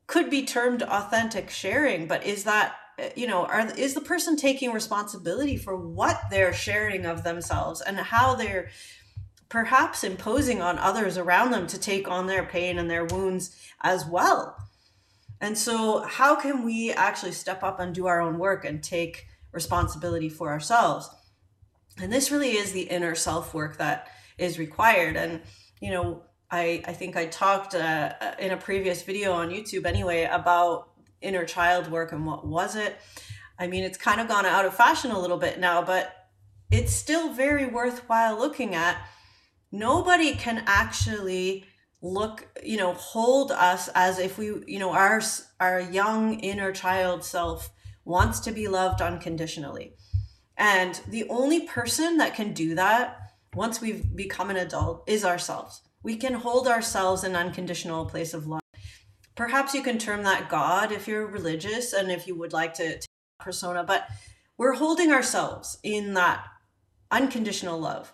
could 0.08 0.29
be 0.29 0.46
termed 0.46 0.84
authentic 0.84 1.50
sharing 1.50 2.08
but 2.08 2.25
is 2.25 2.43
that 2.43 2.75
you 3.15 3.25
know 3.25 3.46
are 3.46 3.72
is 3.77 3.93
the 3.93 4.01
person 4.01 4.36
taking 4.36 4.72
responsibility 4.72 5.58
for 5.58 5.75
what 5.75 6.20
they're 6.29 6.53
sharing 6.53 7.05
of 7.05 7.24
themselves 7.24 7.82
and 7.82 7.98
how 7.98 8.36
they're 8.36 8.70
perhaps 9.53 10.03
imposing 10.03 10.63
on 10.63 10.79
others 10.79 11.15
around 11.15 11.51
them 11.51 11.67
to 11.67 11.79
take 11.79 12.07
on 12.07 12.25
their 12.25 12.43
pain 12.43 12.79
and 12.79 12.89
their 12.89 13.05
wounds 13.05 13.55
as 13.81 14.03
well 14.03 14.57
And 15.39 15.55
so, 15.55 16.01
how 16.01 16.36
can 16.36 16.63
we 16.63 16.91
actually 16.91 17.33
step 17.33 17.62
up 17.63 17.79
and 17.79 17.93
do 17.93 18.07
our 18.07 18.19
own 18.19 18.39
work 18.39 18.65
and 18.65 18.81
take 18.81 19.27
responsibility 19.51 20.29
for 20.29 20.50
ourselves? 20.50 21.07
And 22.01 22.12
this 22.12 22.31
really 22.31 22.53
is 22.53 22.72
the 22.72 22.88
inner 22.98 23.13
self 23.13 23.53
work 23.53 23.77
that 23.77 24.07
is 24.39 24.57
required. 24.57 25.15
And, 25.17 25.41
you 25.79 25.91
know, 25.91 26.24
I, 26.50 26.81
I 26.86 26.93
think 26.93 27.15
I 27.15 27.27
talked 27.27 27.75
uh, 27.75 28.13
in 28.39 28.51
a 28.51 28.57
previous 28.57 29.03
video 29.03 29.33
on 29.33 29.51
YouTube 29.51 29.86
anyway 29.86 30.24
about 30.24 30.89
inner 31.22 31.45
child 31.45 31.91
work 31.91 32.12
and 32.12 32.25
what 32.25 32.48
was 32.48 32.75
it. 32.75 32.95
I 33.60 33.67
mean, 33.67 33.83
it's 33.83 34.00
kind 34.00 34.19
of 34.19 34.27
gone 34.27 34.48
out 34.48 34.65
of 34.65 34.74
fashion 34.74 35.12
a 35.12 35.19
little 35.19 35.38
bit 35.38 35.60
now, 35.60 35.83
but 35.83 36.12
it's 36.72 36.93
still 36.93 37.33
very 37.33 37.67
worthwhile 37.67 38.36
looking 38.36 38.74
at. 38.74 38.98
Nobody 39.74 40.36
can 40.36 40.63
actually 40.68 41.65
look, 42.00 42.48
you 42.63 42.77
know, 42.77 42.94
hold 42.94 43.51
us 43.51 43.89
as 43.96 44.20
if 44.20 44.38
we, 44.38 44.53
you 44.68 44.77
know, 44.77 44.94
our 44.94 45.20
our 45.60 45.82
young 45.82 46.39
inner 46.42 46.72
child 46.72 47.24
self 47.24 47.72
wants 48.06 48.39
to 48.42 48.51
be 48.51 48.68
loved 48.68 49.01
unconditionally. 49.01 49.96
And 50.56 51.01
the 51.08 51.27
only 51.27 51.65
person 51.65 52.18
that 52.18 52.36
can 52.36 52.53
do 52.53 52.75
that 52.75 53.18
once 53.56 53.82
we've 53.82 54.15
become 54.15 54.51
an 54.51 54.58
adult 54.58 55.06
is 55.08 55.25
ourselves. 55.25 55.82
We 56.03 56.18
can 56.18 56.36
hold 56.36 56.68
ourselves 56.68 57.24
in 57.24 57.36
unconditional 57.36 58.06
place 58.06 58.36
of 58.36 58.46
love. 58.46 58.62
Perhaps 59.34 59.74
you 59.74 59.82
can 59.82 59.98
term 59.98 60.22
that 60.22 60.50
God 60.50 60.92
if 60.92 61.08
you're 61.08 61.25
religious 61.25 61.94
and 61.94 62.12
if 62.12 62.27
you 62.27 62.36
would 62.36 62.53
like 62.53 62.75
to, 62.75 63.00
to 63.00 63.08
persona, 63.39 63.84
but 63.84 64.08
we're 64.56 64.74
holding 64.74 65.12
ourselves 65.12 65.80
in 65.82 66.13
that 66.13 66.46
unconditional 67.10 67.80
love. 67.80 68.13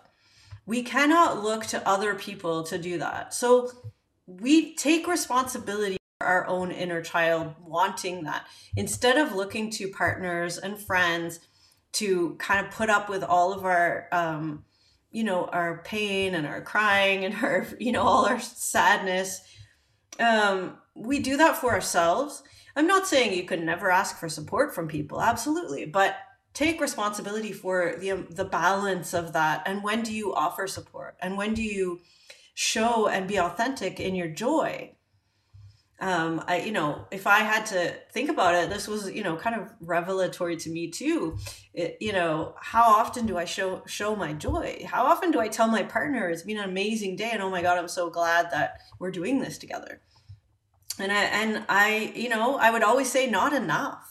We 0.66 0.82
cannot 0.82 1.42
look 1.42 1.66
to 1.66 1.86
other 1.88 2.14
people 2.14 2.62
to 2.64 2.78
do 2.78 2.98
that. 2.98 3.34
So 3.34 3.70
we 4.26 4.74
take 4.76 5.06
responsibility 5.06 5.96
for 6.18 6.26
our 6.26 6.46
own 6.46 6.70
inner 6.70 7.02
child 7.02 7.54
wanting 7.60 8.24
that 8.24 8.46
instead 8.76 9.18
of 9.18 9.34
looking 9.34 9.70
to 9.70 9.88
partners 9.88 10.58
and 10.58 10.78
friends 10.78 11.40
to 11.92 12.36
kind 12.38 12.64
of 12.64 12.72
put 12.72 12.90
up 12.90 13.08
with 13.08 13.24
all 13.24 13.52
of 13.52 13.64
our 13.64 14.08
um, 14.12 14.64
you 15.10 15.24
know 15.24 15.46
our 15.46 15.82
pain 15.84 16.34
and 16.34 16.46
our 16.46 16.60
crying 16.60 17.24
and 17.24 17.34
our 17.42 17.66
you 17.78 17.92
know 17.92 18.02
all 18.02 18.26
our 18.26 18.40
sadness 18.40 19.40
um, 20.18 20.78
we 20.94 21.18
do 21.18 21.36
that 21.36 21.56
for 21.56 21.72
ourselves 21.72 22.42
i'm 22.76 22.86
not 22.86 23.06
saying 23.06 23.32
you 23.32 23.44
can 23.44 23.64
never 23.64 23.90
ask 23.90 24.18
for 24.18 24.28
support 24.28 24.74
from 24.74 24.86
people 24.86 25.20
absolutely 25.20 25.84
but 25.86 26.16
take 26.52 26.80
responsibility 26.80 27.52
for 27.52 27.94
the 27.98 28.10
um, 28.10 28.26
the 28.30 28.44
balance 28.44 29.14
of 29.14 29.32
that 29.32 29.62
and 29.66 29.82
when 29.82 30.02
do 30.02 30.12
you 30.12 30.34
offer 30.34 30.66
support 30.66 31.16
and 31.20 31.36
when 31.36 31.54
do 31.54 31.62
you 31.62 32.00
show 32.54 33.06
and 33.08 33.28
be 33.28 33.38
authentic 33.38 34.00
in 34.00 34.14
your 34.14 34.28
joy 34.28 34.92
um, 36.00 36.42
I, 36.46 36.60
you 36.60 36.72
know, 36.72 37.06
if 37.10 37.26
I 37.26 37.40
had 37.40 37.66
to 37.66 37.94
think 38.12 38.30
about 38.30 38.54
it, 38.54 38.70
this 38.70 38.88
was, 38.88 39.10
you 39.12 39.22
know, 39.22 39.36
kind 39.36 39.54
of 39.54 39.70
revelatory 39.82 40.56
to 40.56 40.70
me 40.70 40.90
too. 40.90 41.36
It, 41.74 41.98
you 42.00 42.12
know, 42.12 42.54
how 42.58 42.84
often 42.84 43.26
do 43.26 43.36
I 43.36 43.44
show 43.44 43.82
show 43.86 44.16
my 44.16 44.32
joy? 44.32 44.82
How 44.86 45.04
often 45.04 45.30
do 45.30 45.40
I 45.40 45.48
tell 45.48 45.68
my 45.68 45.82
partner 45.82 46.30
it's 46.30 46.42
been 46.42 46.56
an 46.56 46.68
amazing 46.68 47.16
day 47.16 47.30
and 47.32 47.42
oh 47.42 47.50
my 47.50 47.60
god, 47.60 47.76
I'm 47.76 47.88
so 47.88 48.08
glad 48.08 48.50
that 48.50 48.78
we're 48.98 49.10
doing 49.10 49.40
this 49.40 49.58
together. 49.58 50.00
And 50.98 51.12
I 51.12 51.22
and 51.24 51.64
I, 51.68 52.12
you 52.16 52.30
know, 52.30 52.56
I 52.56 52.70
would 52.70 52.82
always 52.82 53.12
say 53.12 53.28
not 53.28 53.52
enough, 53.52 54.09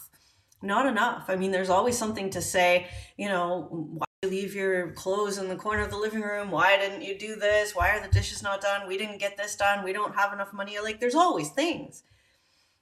not 0.62 0.86
enough. 0.86 1.24
I 1.28 1.36
mean, 1.36 1.50
there's 1.50 1.70
always 1.70 1.96
something 1.96 2.30
to 2.30 2.42
say. 2.42 2.88
You 3.16 3.28
know, 3.28 3.68
why 3.70 4.06
you 4.22 4.30
leave 4.30 4.54
your 4.54 4.92
clothes 4.92 5.38
in 5.38 5.48
the 5.48 5.56
corner 5.56 5.82
of 5.82 5.90
the 5.90 5.96
living 5.96 6.22
room? 6.22 6.50
Why 6.50 6.76
didn't 6.76 7.02
you 7.02 7.18
do 7.18 7.36
this? 7.36 7.74
Why 7.74 7.90
are 7.90 8.00
the 8.00 8.12
dishes 8.12 8.42
not 8.42 8.60
done? 8.60 8.86
We 8.86 8.98
didn't 8.98 9.18
get 9.18 9.36
this 9.36 9.56
done. 9.56 9.84
We 9.84 9.92
don't 9.92 10.14
have 10.14 10.32
enough 10.32 10.52
money. 10.52 10.78
Like 10.80 11.00
there's 11.00 11.14
always 11.14 11.50
things. 11.50 12.02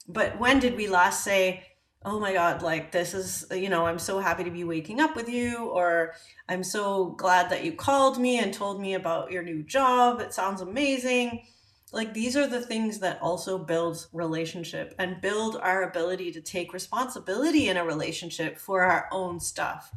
But 0.09 0.39
when 0.39 0.59
did 0.59 0.77
we 0.77 0.89
last 0.89 1.23
say 1.23 1.65
oh 2.05 2.21
my 2.21 2.33
god 2.33 2.63
like 2.63 2.93
this 2.93 3.13
is 3.13 3.45
you 3.51 3.69
know 3.69 3.85
i'm 3.85 3.99
so 3.99 4.21
happy 4.21 4.45
to 4.45 4.53
be 4.53 4.63
waking 4.63 5.01
up 5.01 5.17
with 5.17 5.29
you 5.29 5.65
or 5.65 6.15
i'm 6.49 6.63
so 6.63 7.07
glad 7.07 7.51
that 7.51 7.65
you 7.65 7.73
called 7.73 8.21
me 8.21 8.39
and 8.39 8.55
told 8.55 8.81
me 8.81 8.95
about 8.95 9.33
your 9.33 9.43
new 9.43 9.65
job. 9.65 10.21
It 10.21 10.33
sounds 10.33 10.61
amazing 10.61 11.43
like 11.93 12.15
these 12.15 12.37
are 12.37 12.47
the 12.47 12.61
things 12.61 12.99
that 12.99 13.21
also 13.23 13.59
build 13.59 14.07
relationship 14.13 14.95
and 14.99 15.21
build 15.21 15.57
our 15.57 15.83
ability 15.83 16.33
to 16.33 16.41
take 16.41 16.73
responsibility 16.73 17.69
in 17.69 17.77
a 17.77 17.85
relationship 17.85 18.59
for 18.59 18.83
our 18.83 19.09
own 19.13 19.41
stuff 19.41 19.93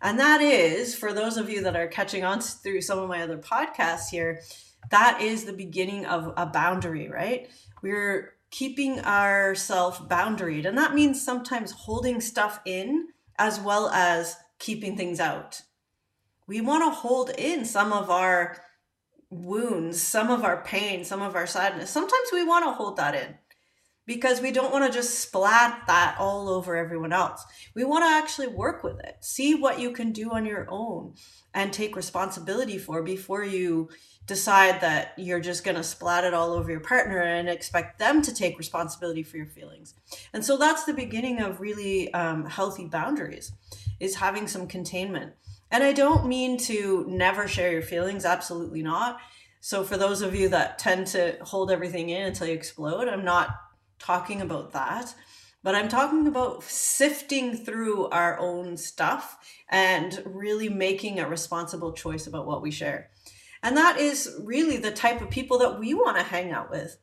and 0.00 0.18
that 0.18 0.40
is, 0.40 0.96
for 0.96 1.12
those 1.12 1.36
of 1.36 1.48
you 1.48 1.62
that 1.62 1.76
are 1.76 1.86
catching 1.86 2.24
on 2.24 2.40
through 2.40 2.80
some 2.80 2.98
of 2.98 3.08
my 3.08 3.22
other 3.22 3.38
podcasts 3.38 4.08
here, 4.08 4.42
that 4.90 5.20
is 5.22 5.44
the 5.44 5.52
beginning 5.52 6.06
of 6.06 6.34
a 6.36 6.44
boundary, 6.44 7.08
right? 7.08 7.48
We're 7.82 8.34
keeping 8.50 9.00
ourselves 9.00 10.00
boundaried. 10.00 10.66
And 10.66 10.76
that 10.76 10.94
means 10.94 11.24
sometimes 11.24 11.70
holding 11.70 12.20
stuff 12.20 12.60
in 12.66 13.08
as 13.38 13.60
well 13.60 13.88
as 13.90 14.36
keeping 14.58 14.96
things 14.96 15.20
out. 15.20 15.62
We 16.48 16.60
want 16.60 16.82
to 16.84 16.90
hold 16.90 17.30
in 17.30 17.64
some 17.64 17.92
of 17.92 18.10
our 18.10 18.56
wounds, 19.32 20.00
some 20.00 20.30
of 20.30 20.44
our 20.44 20.62
pain, 20.62 21.04
some 21.04 21.22
of 21.22 21.34
our 21.34 21.46
sadness. 21.46 21.90
Sometimes 21.90 22.28
we 22.32 22.44
want 22.44 22.64
to 22.66 22.72
hold 22.72 22.98
that 22.98 23.14
in 23.14 23.34
because 24.06 24.40
we 24.40 24.52
don't 24.52 24.72
want 24.72 24.84
to 24.84 24.96
just 24.96 25.20
splat 25.20 25.82
that 25.86 26.16
all 26.18 26.48
over 26.48 26.76
everyone 26.76 27.12
else. 27.12 27.44
We 27.74 27.84
want 27.84 28.04
to 28.04 28.10
actually 28.10 28.48
work 28.48 28.84
with 28.84 29.00
it, 29.00 29.16
see 29.20 29.54
what 29.54 29.80
you 29.80 29.92
can 29.92 30.12
do 30.12 30.30
on 30.32 30.44
your 30.44 30.66
own, 30.70 31.14
and 31.54 31.72
take 31.72 31.96
responsibility 31.96 32.78
for 32.78 33.02
before 33.02 33.44
you 33.44 33.88
decide 34.26 34.80
that 34.80 35.14
you're 35.16 35.40
just 35.40 35.64
going 35.64 35.76
to 35.76 35.82
splat 35.82 36.24
it 36.24 36.34
all 36.34 36.52
over 36.52 36.70
your 36.70 36.80
partner 36.80 37.18
and 37.18 37.48
expect 37.48 37.98
them 37.98 38.22
to 38.22 38.34
take 38.34 38.58
responsibility 38.58 39.22
for 39.22 39.36
your 39.36 39.46
feelings. 39.46 39.94
And 40.32 40.44
so 40.44 40.56
that's 40.56 40.84
the 40.84 40.94
beginning 40.94 41.40
of 41.40 41.60
really 41.60 42.12
um, 42.12 42.44
healthy 42.46 42.86
boundaries, 42.86 43.52
is 43.98 44.16
having 44.16 44.46
some 44.46 44.66
containment. 44.66 45.32
And 45.72 45.82
I 45.82 45.92
don't 45.92 46.26
mean 46.26 46.56
to 46.58 47.04
never 47.08 47.48
share 47.48 47.72
your 47.72 47.82
feelings, 47.82 48.24
absolutely 48.24 48.82
not. 48.82 49.18
So, 49.60 49.82
for 49.82 49.96
those 49.96 50.22
of 50.22 50.34
you 50.34 50.48
that 50.50 50.78
tend 50.78 51.08
to 51.08 51.36
hold 51.40 51.72
everything 51.72 52.10
in 52.10 52.26
until 52.26 52.46
you 52.46 52.54
explode, 52.54 53.08
I'm 53.08 53.24
not 53.24 53.48
talking 53.98 54.40
about 54.40 54.72
that 54.72 55.14
but 55.62 55.74
I'm 55.74 55.88
talking 55.88 56.26
about 56.26 56.64
sifting 56.64 57.56
through 57.56 58.08
our 58.08 58.38
own 58.38 58.76
stuff 58.76 59.38
and 59.68 60.20
really 60.26 60.68
making 60.68 61.20
a 61.20 61.28
responsible 61.28 61.92
choice 61.92 62.26
about 62.26 62.46
what 62.46 62.62
we 62.62 62.70
share. 62.70 63.10
And 63.62 63.76
that 63.76 63.98
is 63.98 64.36
really 64.42 64.76
the 64.76 64.90
type 64.90 65.20
of 65.20 65.30
people 65.30 65.58
that 65.58 65.78
we 65.78 65.94
want 65.94 66.16
to 66.16 66.24
hang 66.24 66.50
out 66.50 66.70
with. 66.70 66.96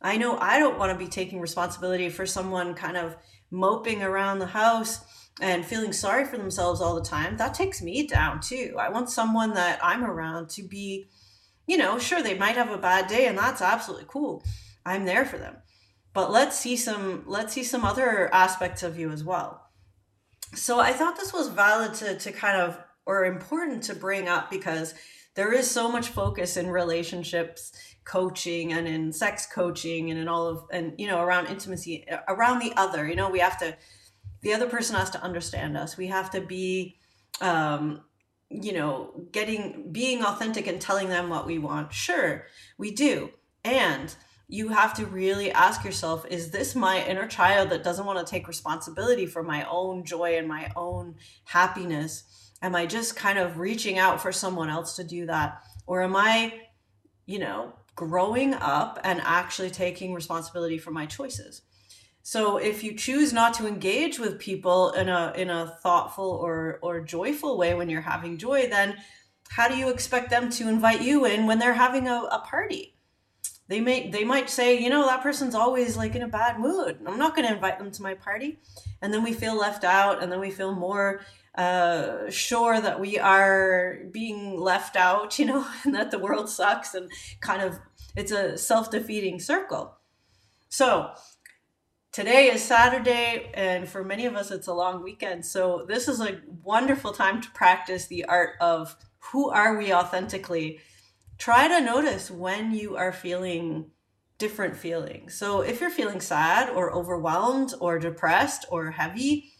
I 0.00 0.16
know 0.16 0.38
I 0.38 0.60
don't 0.60 0.78
want 0.78 0.92
to 0.92 1.04
be 1.04 1.10
taking 1.10 1.40
responsibility 1.40 2.08
for 2.08 2.24
someone 2.24 2.74
kind 2.74 2.96
of 2.96 3.16
moping 3.50 4.02
around 4.02 4.38
the 4.38 4.46
house 4.46 5.00
and 5.40 5.64
feeling 5.64 5.92
sorry 5.92 6.24
for 6.24 6.38
themselves 6.38 6.80
all 6.80 6.94
the 6.94 7.02
time. 7.02 7.36
That 7.36 7.54
takes 7.54 7.82
me 7.82 8.06
down 8.06 8.40
too. 8.40 8.76
I 8.78 8.88
want 8.88 9.10
someone 9.10 9.54
that 9.54 9.80
I'm 9.82 10.04
around 10.04 10.48
to 10.50 10.62
be, 10.62 11.08
you 11.66 11.76
know, 11.76 11.98
sure, 11.98 12.22
they 12.22 12.38
might 12.38 12.56
have 12.56 12.70
a 12.70 12.78
bad 12.78 13.08
day 13.08 13.26
and 13.26 13.36
that's 13.36 13.62
absolutely 13.62 14.06
cool. 14.08 14.44
I'm 14.86 15.04
there 15.04 15.24
for 15.24 15.38
them 15.38 15.56
but 16.14 16.30
let's 16.30 16.58
see 16.58 16.76
some 16.76 17.24
let's 17.26 17.52
see 17.52 17.64
some 17.64 17.84
other 17.84 18.32
aspects 18.32 18.82
of 18.82 18.98
you 18.98 19.10
as 19.10 19.22
well 19.22 19.68
so 20.54 20.80
i 20.80 20.92
thought 20.92 21.16
this 21.16 21.34
was 21.34 21.48
valid 21.48 21.92
to 21.92 22.16
to 22.16 22.32
kind 22.32 22.58
of 22.58 22.78
or 23.04 23.26
important 23.26 23.82
to 23.82 23.94
bring 23.94 24.28
up 24.28 24.50
because 24.50 24.94
there 25.34 25.52
is 25.52 25.68
so 25.68 25.90
much 25.90 26.08
focus 26.08 26.56
in 26.56 26.70
relationships 26.70 27.72
coaching 28.04 28.72
and 28.72 28.86
in 28.88 29.12
sex 29.12 29.46
coaching 29.46 30.10
and 30.10 30.18
in 30.18 30.28
all 30.28 30.46
of 30.46 30.64
and 30.72 30.94
you 30.96 31.06
know 31.06 31.20
around 31.20 31.46
intimacy 31.48 32.08
uh, 32.08 32.18
around 32.28 32.60
the 32.60 32.72
other 32.76 33.06
you 33.06 33.16
know 33.16 33.28
we 33.28 33.40
have 33.40 33.58
to 33.58 33.76
the 34.44 34.52
other 34.52 34.68
person 34.68 34.94
has 34.94 35.10
to 35.10 35.22
understand 35.22 35.76
us. 35.76 35.96
We 35.96 36.06
have 36.06 36.30
to 36.30 36.40
be 36.40 36.98
um 37.40 38.02
you 38.50 38.72
know 38.72 39.26
getting 39.32 39.90
being 39.90 40.22
authentic 40.22 40.68
and 40.68 40.80
telling 40.80 41.08
them 41.08 41.28
what 41.28 41.46
we 41.46 41.58
want. 41.58 41.92
Sure 41.92 42.46
we 42.78 42.92
do. 42.92 43.30
And 43.64 44.14
you 44.46 44.68
have 44.68 44.94
to 44.94 45.06
really 45.06 45.50
ask 45.50 45.82
yourself 45.82 46.26
is 46.30 46.50
this 46.50 46.76
my 46.76 47.04
inner 47.06 47.26
child 47.26 47.70
that 47.70 47.82
doesn't 47.82 48.06
want 48.06 48.24
to 48.24 48.30
take 48.30 48.46
responsibility 48.46 49.26
for 49.26 49.42
my 49.42 49.66
own 49.68 50.04
joy 50.04 50.36
and 50.36 50.46
my 50.46 50.70
own 50.76 51.16
happiness? 51.44 52.24
Am 52.62 52.76
i 52.76 52.86
just 52.86 53.16
kind 53.16 53.38
of 53.38 53.58
reaching 53.58 53.98
out 53.98 54.20
for 54.20 54.30
someone 54.30 54.68
else 54.68 54.96
to 54.96 55.04
do 55.04 55.26
that? 55.26 55.62
Or 55.86 56.02
am 56.02 56.14
i 56.14 56.60
you 57.26 57.38
know 57.38 57.72
growing 57.96 58.52
up 58.54 59.00
and 59.04 59.20
actually 59.22 59.70
taking 59.70 60.12
responsibility 60.12 60.78
for 60.78 60.90
my 60.90 61.06
choices 61.06 61.62
so 62.26 62.56
if 62.56 62.82
you 62.82 62.96
choose 62.96 63.32
not 63.32 63.54
to 63.54 63.68
engage 63.68 64.18
with 64.18 64.40
people 64.40 64.90
in 64.92 65.08
a 65.08 65.32
in 65.36 65.50
a 65.50 65.76
thoughtful 65.82 66.24
or 66.24 66.80
or 66.82 67.00
joyful 67.00 67.56
way 67.56 67.74
when 67.74 67.88
you're 67.88 68.00
having 68.00 68.36
joy 68.38 68.66
then 68.68 68.96
how 69.50 69.68
do 69.68 69.76
you 69.76 69.88
expect 69.88 70.30
them 70.30 70.50
to 70.50 70.68
invite 70.68 71.02
you 71.02 71.26
in 71.26 71.46
when 71.46 71.58
they're 71.58 71.74
having 71.74 72.08
a, 72.08 72.22
a 72.32 72.40
party? 72.40 72.96
They 73.68 73.80
may 73.80 74.10
they 74.10 74.24
might 74.24 74.50
say 74.50 74.78
you 74.78 74.90
know 74.90 75.06
that 75.06 75.22
person's 75.22 75.54
always 75.54 75.96
like 75.96 76.14
in 76.14 76.22
a 76.22 76.28
bad 76.28 76.58
mood. 76.58 76.98
I'm 77.06 77.18
not 77.18 77.34
going 77.34 77.46
to 77.46 77.54
invite 77.54 77.78
them 77.78 77.90
to 77.92 78.02
my 78.02 78.14
party. 78.14 78.58
And 79.00 79.12
then 79.12 79.22
we 79.22 79.32
feel 79.32 79.56
left 79.56 79.84
out 79.84 80.22
and 80.22 80.30
then 80.30 80.40
we 80.40 80.50
feel 80.50 80.74
more 80.74 81.20
uh, 81.54 82.28
sure 82.30 82.80
that 82.80 83.00
we 83.00 83.18
are 83.18 84.00
being 84.10 84.60
left 84.60 84.96
out 84.96 85.38
you 85.38 85.46
know 85.46 85.66
and 85.84 85.94
that 85.94 86.10
the 86.10 86.18
world 86.18 86.48
sucks 86.50 86.94
and 86.94 87.10
kind 87.40 87.62
of 87.62 87.78
it's 88.16 88.32
a 88.32 88.58
self-defeating 88.58 89.40
circle. 89.40 89.96
So 90.68 91.12
today 92.14 92.46
is 92.46 92.62
Saturday, 92.62 93.50
and 93.54 93.88
for 93.88 94.04
many 94.04 94.24
of 94.24 94.36
us, 94.36 94.52
it's 94.52 94.68
a 94.68 94.72
long 94.72 95.02
weekend. 95.02 95.44
So, 95.44 95.84
this 95.88 96.06
is 96.06 96.20
a 96.20 96.40
wonderful 96.62 97.10
time 97.10 97.40
to 97.40 97.50
practice 97.50 98.06
the 98.06 98.24
art 98.26 98.50
of 98.60 98.94
who 99.18 99.50
are 99.50 99.76
we 99.76 99.92
authentically. 99.92 100.78
Try 101.38 101.66
to 101.66 101.80
notice 101.80 102.30
when 102.30 102.72
you 102.72 102.94
are 102.96 103.12
feeling 103.12 103.90
different 104.38 104.76
feelings. 104.76 105.34
So, 105.34 105.62
if 105.62 105.80
you're 105.80 105.90
feeling 105.90 106.20
sad 106.20 106.70
or 106.70 106.94
overwhelmed 106.94 107.74
or 107.80 107.98
depressed 107.98 108.64
or 108.70 108.92
heavy, 108.92 109.50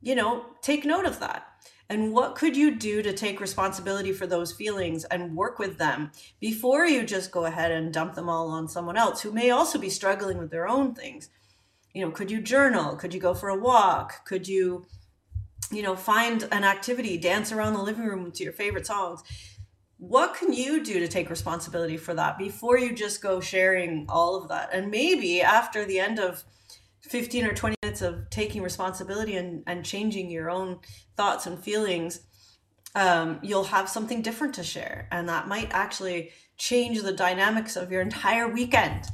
you 0.00 0.14
know, 0.14 0.46
take 0.62 0.86
note 0.86 1.04
of 1.04 1.20
that. 1.20 1.48
And 1.90 2.14
what 2.14 2.34
could 2.34 2.56
you 2.56 2.76
do 2.76 3.02
to 3.02 3.12
take 3.12 3.40
responsibility 3.40 4.12
for 4.12 4.26
those 4.26 4.52
feelings 4.52 5.04
and 5.04 5.36
work 5.36 5.58
with 5.58 5.76
them 5.76 6.12
before 6.40 6.86
you 6.86 7.02
just 7.02 7.30
go 7.30 7.44
ahead 7.44 7.72
and 7.72 7.92
dump 7.92 8.14
them 8.14 8.28
all 8.30 8.48
on 8.48 8.68
someone 8.68 8.96
else 8.96 9.20
who 9.20 9.32
may 9.32 9.50
also 9.50 9.78
be 9.78 9.90
struggling 9.90 10.38
with 10.38 10.50
their 10.50 10.66
own 10.66 10.94
things? 10.94 11.28
You 11.98 12.04
know 12.04 12.12
could 12.12 12.30
you 12.30 12.40
journal? 12.40 12.94
Could 12.94 13.12
you 13.12 13.18
go 13.18 13.34
for 13.34 13.48
a 13.48 13.58
walk? 13.58 14.24
Could 14.24 14.46
you 14.46 14.86
you 15.72 15.82
know 15.82 15.96
find 15.96 16.46
an 16.52 16.62
activity 16.62 17.18
dance 17.18 17.50
around 17.50 17.72
the 17.72 17.82
living 17.82 18.04
room 18.04 18.30
to 18.30 18.44
your 18.44 18.52
favorite 18.52 18.86
songs? 18.86 19.24
What 19.96 20.36
can 20.36 20.52
you 20.52 20.84
do 20.84 21.00
to 21.00 21.08
take 21.08 21.28
responsibility 21.28 21.96
for 21.96 22.14
that 22.14 22.38
before 22.38 22.78
you 22.78 22.94
just 22.94 23.20
go 23.20 23.40
sharing 23.40 24.06
all 24.08 24.36
of 24.36 24.48
that? 24.48 24.70
And 24.72 24.92
maybe 24.92 25.42
after 25.42 25.84
the 25.84 25.98
end 25.98 26.20
of 26.20 26.44
15 27.00 27.46
or 27.46 27.52
20 27.52 27.74
minutes 27.82 28.00
of 28.00 28.30
taking 28.30 28.62
responsibility 28.62 29.34
and, 29.34 29.64
and 29.66 29.84
changing 29.84 30.30
your 30.30 30.50
own 30.50 30.78
thoughts 31.16 31.46
and 31.46 31.58
feelings 31.58 32.20
um, 32.94 33.38
you'll 33.42 33.64
have 33.64 33.88
something 33.88 34.22
different 34.22 34.54
to 34.54 34.64
share. 34.64 35.08
And 35.12 35.28
that 35.28 35.46
might 35.46 35.68
actually 35.72 36.30
change 36.56 37.02
the 37.02 37.12
dynamics 37.12 37.76
of 37.76 37.92
your 37.92 38.02
entire 38.02 38.48
weekend 38.48 39.04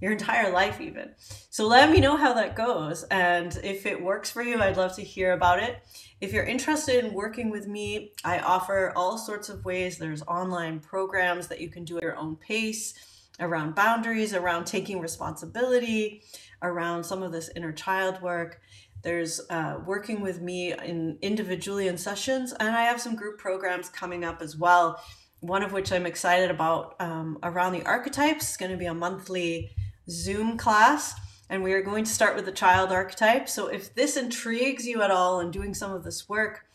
your 0.00 0.12
entire 0.12 0.50
life 0.50 0.80
even. 0.80 1.10
So 1.50 1.66
let 1.66 1.90
me 1.90 2.00
know 2.00 2.16
how 2.16 2.32
that 2.34 2.56
goes 2.56 3.04
and 3.04 3.58
if 3.62 3.86
it 3.86 4.02
works 4.02 4.30
for 4.30 4.42
you 4.42 4.60
i'd 4.60 4.76
love 4.76 4.96
to 4.96 5.02
hear 5.02 5.32
about 5.32 5.62
it. 5.62 5.82
If 6.20 6.32
you're 6.32 6.44
interested 6.44 7.04
in 7.04 7.14
working 7.14 7.50
with 7.50 7.68
me 7.68 8.12
i 8.24 8.38
offer 8.38 8.92
all 8.96 9.18
sorts 9.18 9.48
of 9.48 9.64
ways. 9.64 9.98
There's 9.98 10.22
online 10.22 10.80
programs 10.80 11.48
that 11.48 11.60
you 11.60 11.68
can 11.68 11.84
do 11.84 11.98
at 11.98 12.02
your 12.02 12.16
own 12.16 12.36
pace 12.36 12.94
around 13.38 13.74
boundaries 13.74 14.34
around 14.34 14.64
taking 14.66 15.00
responsibility 15.00 16.22
around 16.62 17.04
some 17.04 17.22
of 17.22 17.32
this 17.32 17.50
inner 17.56 17.72
child 17.72 18.20
work. 18.20 18.60
There's 19.02 19.40
uh, 19.48 19.78
working 19.86 20.20
with 20.20 20.42
me 20.42 20.74
in 20.74 21.18
individually 21.22 21.88
in 21.88 21.96
sessions 21.98 22.52
and 22.58 22.76
i 22.76 22.82
have 22.82 23.00
some 23.00 23.16
group 23.16 23.38
programs 23.38 23.88
coming 23.88 24.24
up 24.24 24.40
as 24.42 24.56
well 24.56 25.02
one 25.40 25.62
of 25.62 25.72
which 25.72 25.90
i'm 25.90 26.04
excited 26.06 26.50
about 26.50 26.96
um, 27.00 27.38
around 27.42 27.72
the 27.72 27.84
archetypes. 27.84 28.48
It's 28.48 28.56
going 28.56 28.72
to 28.72 28.76
be 28.76 28.86
a 28.86 28.94
monthly 28.94 29.70
Zoom 30.10 30.58
class, 30.58 31.14
and 31.48 31.62
we 31.62 31.72
are 31.72 31.82
going 31.82 32.04
to 32.04 32.10
start 32.10 32.36
with 32.36 32.44
the 32.44 32.52
child 32.52 32.90
archetype. 32.90 33.48
So 33.48 33.68
if 33.68 33.94
this 33.94 34.16
intrigues 34.16 34.86
you 34.86 35.02
at 35.02 35.10
all 35.10 35.40
in 35.40 35.50
doing 35.50 35.74
some 35.74 35.92
of 35.92 36.04
this 36.04 36.28
work, 36.28 36.66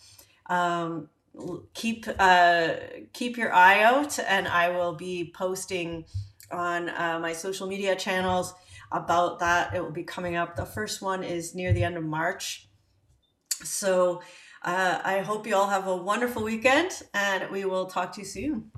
um, 0.47 1.09
keep 1.73 2.05
uh, 2.19 2.75
keep 3.13 3.37
your 3.37 3.53
eye 3.53 3.83
out, 3.83 4.17
and 4.19 4.47
I 4.47 4.69
will 4.69 4.93
be 4.93 5.31
posting 5.35 6.05
on 6.51 6.89
uh, 6.89 7.19
my 7.21 7.33
social 7.33 7.67
media 7.67 7.95
channels 7.95 8.53
about 8.91 9.39
that. 9.39 9.73
It 9.75 9.81
will 9.83 9.91
be 9.91 10.03
coming 10.03 10.35
up. 10.35 10.55
The 10.55 10.65
first 10.65 11.01
one 11.01 11.23
is 11.23 11.55
near 11.55 11.73
the 11.73 11.83
end 11.83 11.97
of 11.97 12.03
March. 12.03 12.69
So 13.63 14.21
uh, 14.63 15.01
I 15.03 15.19
hope 15.19 15.47
you 15.47 15.55
all 15.55 15.69
have 15.69 15.87
a 15.87 15.95
wonderful 15.95 16.43
weekend, 16.43 17.01
and 17.13 17.49
we 17.51 17.65
will 17.65 17.87
talk 17.87 18.13
to 18.13 18.21
you 18.21 18.27
soon. 18.27 18.71